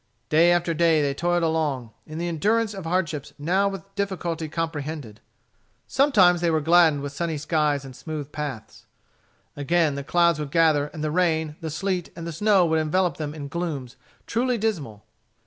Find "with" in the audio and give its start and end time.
3.69-3.93, 7.03-7.13